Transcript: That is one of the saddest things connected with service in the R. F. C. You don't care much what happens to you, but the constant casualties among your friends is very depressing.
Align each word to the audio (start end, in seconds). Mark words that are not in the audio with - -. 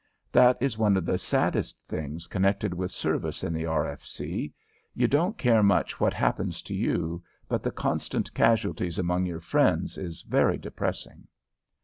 That 0.31 0.59
is 0.59 0.79
one 0.79 0.97
of 0.97 1.05
the 1.05 1.19
saddest 1.19 1.79
things 1.87 2.25
connected 2.25 2.73
with 2.73 2.89
service 2.91 3.43
in 3.43 3.53
the 3.53 3.67
R. 3.67 3.85
F. 3.87 4.03
C. 4.03 4.51
You 4.95 5.07
don't 5.07 5.37
care 5.37 5.61
much 5.61 5.99
what 5.99 6.15
happens 6.15 6.63
to 6.63 6.73
you, 6.73 7.23
but 7.47 7.61
the 7.61 7.69
constant 7.69 8.33
casualties 8.33 8.97
among 8.97 9.27
your 9.27 9.41
friends 9.41 9.99
is 9.99 10.23
very 10.23 10.57
depressing. 10.57 11.27